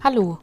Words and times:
Hallo, 0.00 0.38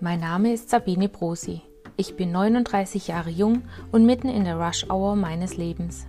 mein 0.00 0.20
Name 0.20 0.52
ist 0.52 0.68
Sabine 0.68 1.08
Brosi. 1.08 1.62
Ich 1.96 2.14
bin 2.16 2.30
39 2.30 3.08
Jahre 3.08 3.30
jung 3.30 3.62
und 3.90 4.04
mitten 4.04 4.28
in 4.28 4.44
der 4.44 4.60
Rush-Hour 4.60 5.16
meines 5.16 5.56
Lebens. 5.56 6.06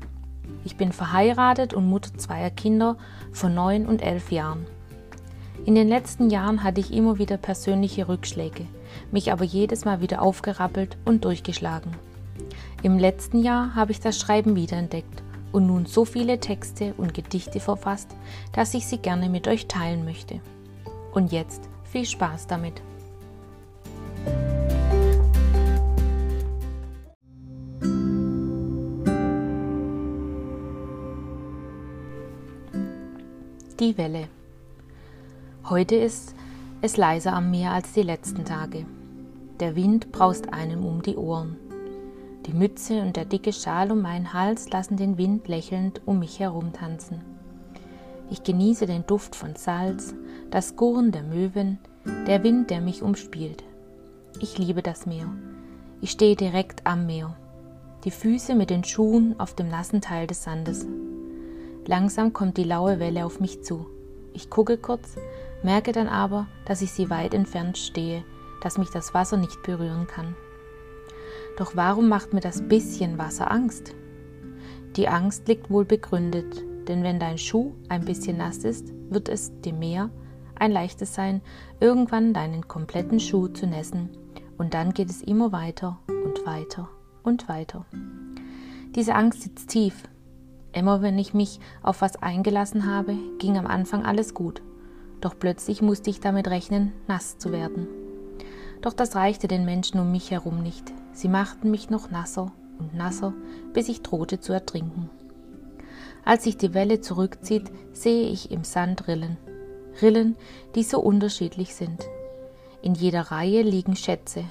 Ich 0.65 0.75
bin 0.75 0.91
verheiratet 0.91 1.73
und 1.73 1.87
Mutter 1.87 2.13
zweier 2.17 2.49
Kinder 2.49 2.97
von 3.31 3.55
9 3.55 3.85
und 3.85 4.01
11 4.01 4.33
Jahren. 4.33 4.67
In 5.65 5.75
den 5.75 5.87
letzten 5.87 6.29
Jahren 6.29 6.61
hatte 6.61 6.81
ich 6.81 6.91
immer 6.91 7.17
wieder 7.19 7.37
persönliche 7.37 8.09
Rückschläge, 8.09 8.65
mich 9.13 9.31
aber 9.31 9.45
jedes 9.45 9.85
Mal 9.85 10.01
wieder 10.01 10.21
aufgerappelt 10.21 10.97
und 11.05 11.23
durchgeschlagen. 11.23 11.93
Im 12.83 12.99
letzten 12.99 13.41
Jahr 13.41 13.75
habe 13.75 13.93
ich 13.93 14.01
das 14.01 14.19
Schreiben 14.19 14.57
wiederentdeckt 14.57 15.23
und 15.53 15.67
nun 15.67 15.85
so 15.85 16.03
viele 16.03 16.41
Texte 16.41 16.93
und 16.97 17.13
Gedichte 17.13 17.61
verfasst, 17.61 18.13
dass 18.51 18.73
ich 18.73 18.85
sie 18.87 18.97
gerne 18.97 19.29
mit 19.29 19.47
euch 19.47 19.67
teilen 19.67 20.03
möchte. 20.03 20.41
Und 21.13 21.31
jetzt 21.31 21.69
viel 21.85 22.05
Spaß 22.05 22.47
damit. 22.47 22.81
Die 33.79 33.97
Welle. 33.97 34.27
Heute 35.69 35.95
ist 35.95 36.35
es 36.81 36.97
leiser 36.97 37.31
am 37.31 37.49
Meer 37.49 37.71
als 37.71 37.93
die 37.93 38.01
letzten 38.01 38.43
Tage. 38.43 38.85
Der 39.61 39.77
Wind 39.77 40.11
braust 40.11 40.51
einem 40.51 40.83
um 40.83 41.01
die 41.01 41.15
Ohren. 41.15 41.55
Die 42.45 42.51
Mütze 42.51 43.01
und 43.01 43.15
der 43.15 43.23
dicke 43.23 43.53
Schal 43.53 43.89
um 43.93 44.01
meinen 44.01 44.33
Hals 44.33 44.69
lassen 44.69 44.97
den 44.97 45.17
Wind 45.17 45.47
lächelnd 45.47 46.01
um 46.05 46.19
mich 46.19 46.41
herumtanzen. 46.41 47.21
Ich 48.29 48.43
genieße 48.43 48.85
den 48.85 49.05
Duft 49.07 49.33
von 49.33 49.55
Salz, 49.55 50.13
das 50.51 50.75
Gurren 50.75 51.13
der 51.13 51.23
Möwen, 51.23 51.79
der 52.27 52.43
Wind, 52.43 52.71
der 52.71 52.81
mich 52.81 53.01
umspielt. 53.01 53.63
Ich 54.41 54.57
liebe 54.57 54.81
das 54.81 55.05
Meer. 55.05 55.29
Ich 56.01 56.11
stehe 56.11 56.35
direkt 56.35 56.85
am 56.85 57.05
Meer. 57.05 57.33
Die 58.03 58.11
Füße 58.11 58.55
mit 58.55 58.71
den 58.71 58.83
Schuhen 58.83 59.39
auf 59.39 59.55
dem 59.55 59.69
nassen 59.69 60.01
Teil 60.01 60.27
des 60.27 60.43
Sandes. 60.43 60.85
Langsam 61.89 62.33
kommt 62.33 62.57
die 62.57 62.65
laue 62.65 62.99
Welle 62.99 63.25
auf 63.25 63.39
mich 63.39 63.63
zu. 63.63 63.87
Ich 64.31 64.51
gucke 64.51 64.77
kurz, 64.77 65.15
merke 65.63 65.91
dann 65.91 66.07
aber, 66.07 66.45
dass 66.65 66.83
ich 66.83 66.91
sie 66.91 67.09
weit 67.09 67.33
entfernt 67.33 67.79
stehe, 67.79 68.23
dass 68.61 68.77
mich 68.77 68.91
das 68.91 69.15
Wasser 69.15 69.37
nicht 69.37 69.63
berühren 69.63 70.05
kann. 70.05 70.35
Doch 71.57 71.75
warum 71.75 72.07
macht 72.07 72.31
mir 72.31 72.41
das 72.41 72.61
bisschen 72.61 73.17
Wasser 73.17 73.49
Angst? 73.49 73.95
Die 74.97 75.07
Angst 75.07 75.47
liegt 75.47 75.71
wohl 75.71 75.83
begründet, 75.83 76.63
denn 76.87 77.01
wenn 77.01 77.19
dein 77.19 77.39
Schuh 77.39 77.73
ein 77.87 78.05
bisschen 78.05 78.37
nass 78.37 78.57
ist, 78.57 78.93
wird 79.09 79.27
es 79.27 79.59
dem 79.61 79.79
Meer 79.79 80.11
ein 80.53 80.71
leichtes 80.71 81.15
sein, 81.15 81.41
irgendwann 81.79 82.35
deinen 82.35 82.67
kompletten 82.67 83.19
Schuh 83.19 83.47
zu 83.47 83.65
nässen, 83.65 84.11
und 84.59 84.75
dann 84.75 84.93
geht 84.93 85.09
es 85.09 85.23
immer 85.23 85.51
weiter 85.51 85.97
und 86.07 86.45
weiter 86.45 86.87
und 87.23 87.49
weiter. 87.49 87.87
Diese 88.93 89.15
Angst 89.15 89.41
sitzt 89.41 89.71
tief. 89.71 90.03
Immer 90.71 91.01
wenn 91.01 91.17
ich 91.17 91.33
mich 91.33 91.59
auf 91.81 92.01
was 92.01 92.21
eingelassen 92.21 92.85
habe, 92.85 93.15
ging 93.39 93.57
am 93.57 93.67
Anfang 93.67 94.05
alles 94.05 94.33
gut, 94.33 94.61
doch 95.21 95.35
plötzlich 95.37 95.81
musste 95.81 96.09
ich 96.09 96.19
damit 96.19 96.47
rechnen, 96.47 96.93
nass 97.07 97.37
zu 97.37 97.51
werden. 97.51 97.87
Doch 98.81 98.93
das 98.93 99.15
reichte 99.15 99.47
den 99.47 99.65
Menschen 99.65 99.99
um 99.99 100.11
mich 100.11 100.31
herum 100.31 100.61
nicht. 100.61 100.93
Sie 101.11 101.27
machten 101.27 101.71
mich 101.71 101.89
noch 101.89 102.11
nasser 102.11 102.51
und 102.77 102.95
nasser, 102.95 103.33
bis 103.73 103.89
ich 103.89 104.01
drohte 104.01 104.39
zu 104.39 104.53
ertrinken. 104.53 105.09
Als 106.23 106.43
sich 106.43 106.57
die 106.57 106.73
Welle 106.73 107.01
zurückzieht, 107.01 107.71
sehe 107.91 108.29
ich 108.29 108.51
im 108.51 108.63
Sand 108.63 109.07
Rillen. 109.07 109.37
Rillen, 110.01 110.35
die 110.75 110.83
so 110.83 110.99
unterschiedlich 110.99 111.75
sind. 111.75 112.05
In 112.81 112.93
jeder 112.93 113.31
Reihe 113.31 113.63
liegen 113.63 113.95
Schätze, 113.95 114.45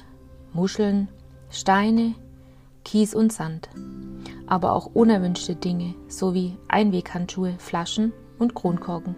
Muscheln, 0.53 1.09
Steine, 1.51 2.15
Kies 2.85 3.15
und 3.15 3.33
Sand, 3.33 3.71
aber 4.49 4.73
auch 4.73 4.87
unerwünschte 4.87 5.55
Dinge 5.55 5.95
sowie 6.09 6.57
Einweghandschuhe, 6.69 7.55
Flaschen 7.59 8.13
und 8.39 8.55
Kronkorken. 8.55 9.15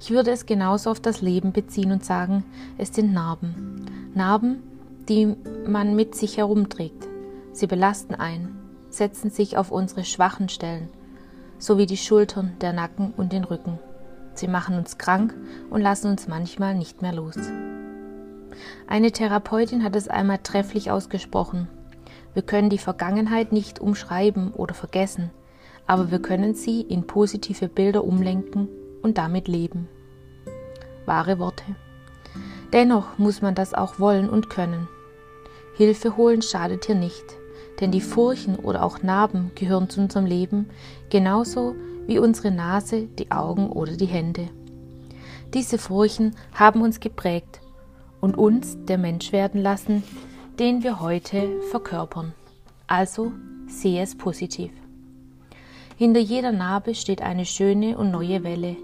Ich 0.00 0.10
würde 0.10 0.30
es 0.30 0.46
genauso 0.46 0.90
auf 0.90 1.00
das 1.00 1.22
Leben 1.22 1.52
beziehen 1.52 1.92
und 1.92 2.04
sagen, 2.04 2.44
es 2.78 2.94
sind 2.94 3.12
Narben. 3.12 3.86
Narben, 4.14 4.62
die 5.08 5.34
man 5.66 5.96
mit 5.96 6.14
sich 6.14 6.36
herumträgt. 6.36 7.06
Sie 7.52 7.66
belasten 7.66 8.14
ein, 8.14 8.56
setzen 8.90 9.30
sich 9.30 9.56
auf 9.56 9.70
unsere 9.70 10.04
schwachen 10.04 10.48
Stellen, 10.48 10.88
sowie 11.58 11.86
die 11.86 11.96
Schultern, 11.96 12.52
der 12.60 12.72
Nacken 12.72 13.12
und 13.16 13.32
den 13.32 13.44
Rücken. 13.44 13.78
Sie 14.34 14.48
machen 14.48 14.76
uns 14.76 14.98
krank 14.98 15.34
und 15.70 15.80
lassen 15.80 16.10
uns 16.10 16.28
manchmal 16.28 16.74
nicht 16.74 17.00
mehr 17.00 17.14
los. 17.14 17.36
Eine 18.86 19.12
Therapeutin 19.12 19.82
hat 19.82 19.96
es 19.96 20.08
einmal 20.08 20.38
trefflich 20.38 20.90
ausgesprochen. 20.90 21.68
Wir 22.36 22.42
können 22.42 22.68
die 22.68 22.76
Vergangenheit 22.76 23.50
nicht 23.50 23.80
umschreiben 23.80 24.52
oder 24.52 24.74
vergessen, 24.74 25.30
aber 25.86 26.10
wir 26.10 26.18
können 26.18 26.54
sie 26.54 26.82
in 26.82 27.06
positive 27.06 27.66
Bilder 27.66 28.04
umlenken 28.04 28.68
und 29.00 29.16
damit 29.16 29.48
leben. 29.48 29.88
Wahre 31.06 31.38
Worte. 31.38 31.64
Dennoch 32.74 33.16
muss 33.16 33.40
man 33.40 33.54
das 33.54 33.72
auch 33.72 33.98
wollen 33.98 34.28
und 34.28 34.50
können. 34.50 34.86
Hilfe 35.78 36.18
holen 36.18 36.42
schadet 36.42 36.84
hier 36.84 36.94
nicht, 36.94 37.24
denn 37.80 37.90
die 37.90 38.02
Furchen 38.02 38.56
oder 38.56 38.84
auch 38.84 39.02
Narben 39.02 39.52
gehören 39.54 39.88
zu 39.88 40.02
unserem 40.02 40.26
Leben, 40.26 40.68
genauso 41.08 41.74
wie 42.06 42.18
unsere 42.18 42.50
Nase, 42.50 43.04
die 43.18 43.30
Augen 43.30 43.70
oder 43.70 43.96
die 43.96 44.04
Hände. 44.04 44.50
Diese 45.54 45.78
Furchen 45.78 46.36
haben 46.52 46.82
uns 46.82 47.00
geprägt 47.00 47.62
und 48.20 48.36
uns 48.36 48.76
der 48.84 48.98
Mensch 48.98 49.32
werden 49.32 49.62
lassen, 49.62 50.02
den 50.58 50.82
wir 50.82 51.00
heute 51.00 51.60
verkörpern. 51.70 52.32
Also 52.86 53.32
sehe 53.66 54.02
es 54.02 54.16
positiv. 54.16 54.72
Hinter 55.96 56.20
jeder 56.20 56.52
Narbe 56.52 56.94
steht 56.94 57.22
eine 57.22 57.44
schöne 57.44 57.98
und 57.98 58.10
neue 58.10 58.44
Welle, 58.44 58.76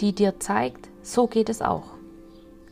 die 0.00 0.14
dir 0.14 0.40
zeigt, 0.40 0.88
so 1.02 1.26
geht 1.26 1.48
es 1.48 1.62
auch. 1.62 1.94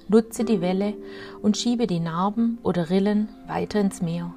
Nutze 0.09 0.45
die 0.45 0.61
Welle 0.61 0.95
und 1.41 1.57
schiebe 1.57 1.87
die 1.87 2.01
Narben 2.01 2.59
oder 2.63 2.91
Rillen 2.91 3.29
weiter 3.47 3.81
ins 3.81 4.03
Meer. 4.03 4.35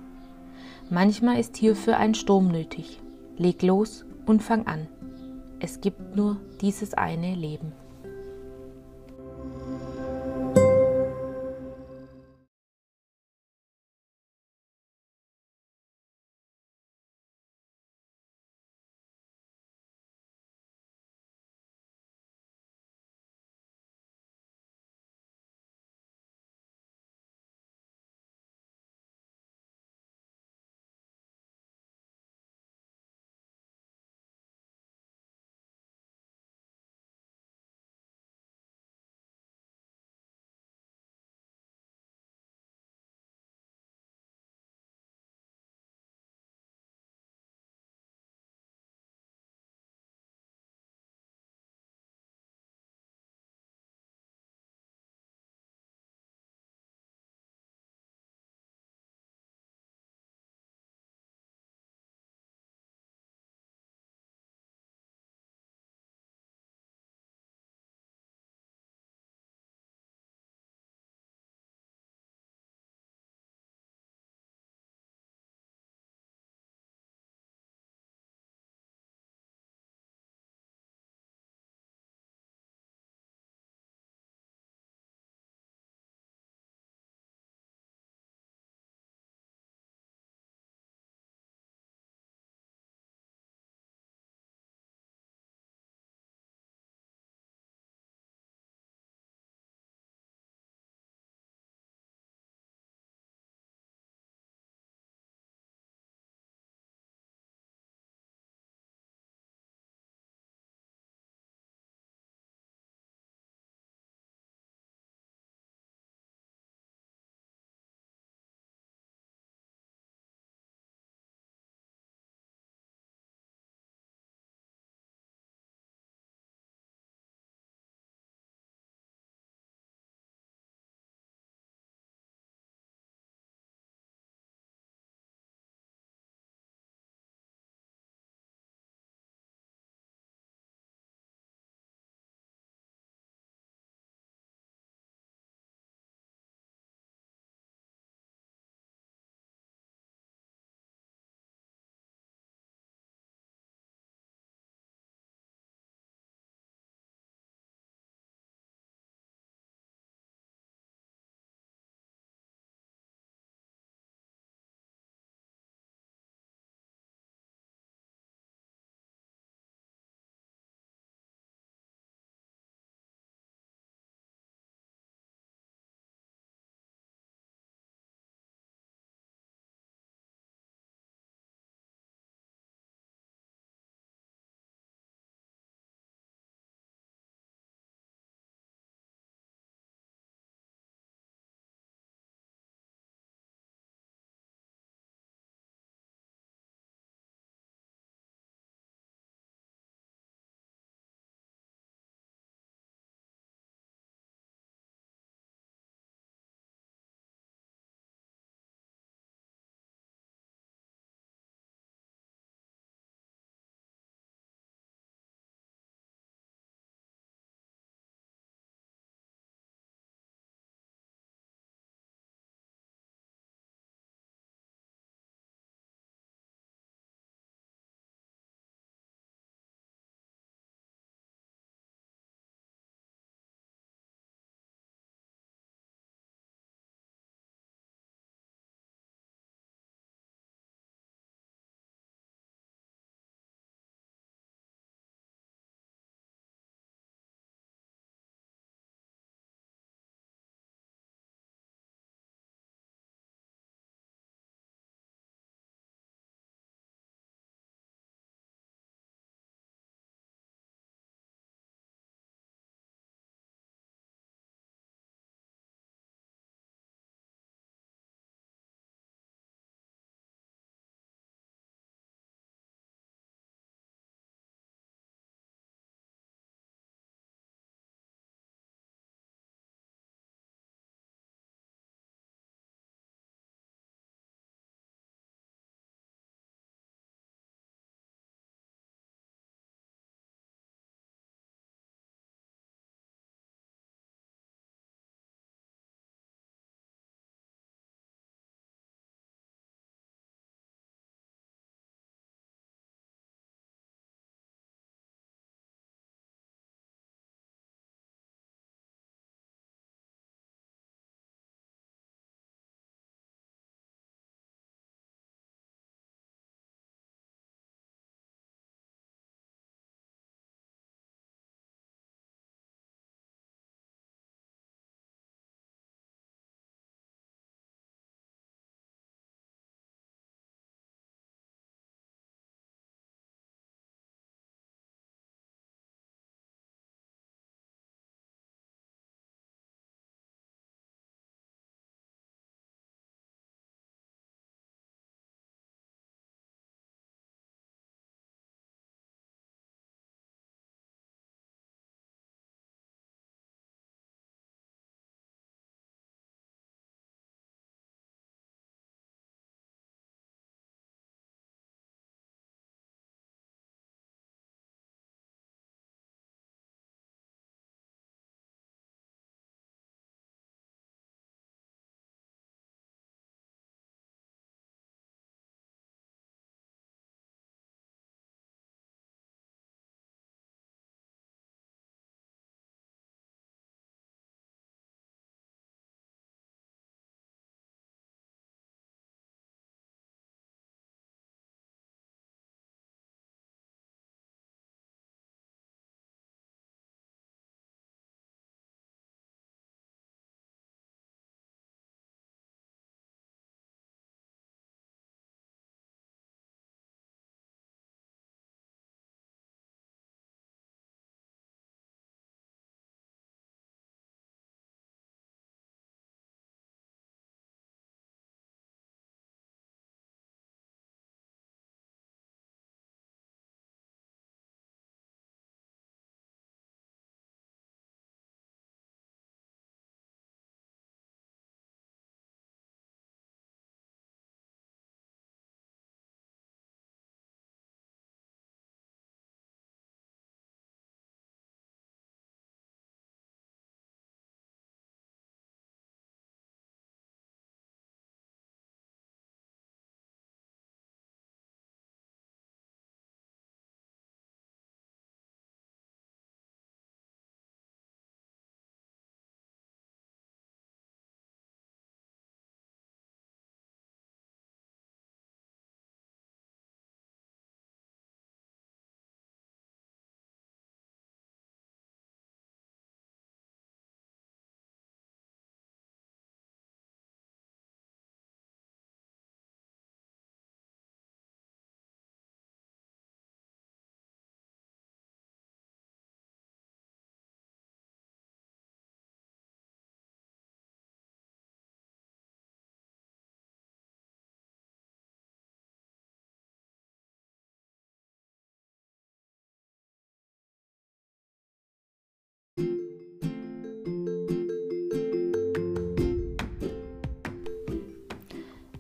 Manchmal 0.89 1.39
ist 1.39 1.57
hierfür 1.57 1.97
ein 1.97 2.13
Sturm 2.13 2.49
nötig. 2.49 2.99
Leg 3.37 3.61
los 3.63 4.05
und 4.25 4.43
fang 4.43 4.67
an. 4.67 4.87
Es 5.59 5.81
gibt 5.81 6.15
nur 6.15 6.37
dieses 6.61 6.93
eine 6.93 7.33
Leben. 7.33 7.71